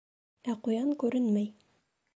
Ә 0.53 0.55
ҡуян 0.67 0.89
күренмәй. 1.05 1.55